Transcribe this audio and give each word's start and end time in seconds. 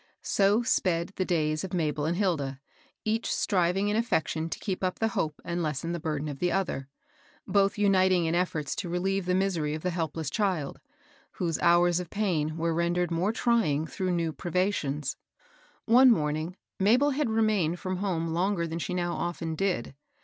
So 0.23 0.63
sped 0.63 1.13
the 1.17 1.25
days 1.25 1.61
with 1.61 1.75
Mabel 1.75 2.05
and 2.05 2.17
Hilda; 2.17 2.59
each 3.05 3.31
striving 3.31 3.87
in 3.89 3.95
affection 3.95 4.49
to 4.49 4.57
keep 4.57 4.83
up 4.83 4.97
the 4.97 5.09
hope 5.09 5.39
and 5.45 5.61
lessen 5.61 5.91
the 5.91 5.99
burden 5.99 6.27
of 6.27 6.39
the 6.39 6.51
other; 6.51 6.89
both 7.47 7.77
uniting 7.77 8.25
in 8.25 8.33
efforts 8.33 8.75
to 8.77 8.89
relieve 8.89 9.27
the 9.27 9.35
misery 9.35 9.75
of 9.75 9.83
the 9.83 9.91
helpless 9.91 10.31
child, 10.31 10.79
whose 11.33 11.59
hours 11.59 11.99
of 11.99 12.09
pain 12.09 12.57
were 12.57 12.73
rendered 12.73 13.11
more 13.11 13.31
trying 13.31 13.85
through 13.85 14.13
new 14.13 14.33
privations. 14.33 15.17
One 15.85 16.09
morning, 16.09 16.57
Mabel 16.79 17.11
had 17.11 17.29
remained 17.29 17.79
from 17.79 17.97
home 17.97 18.29
longer 18.33 18.65
than 18.65 18.79
she 18.79 18.95
now 18.95 19.13
often 19.13 19.53
did. 19.53 19.93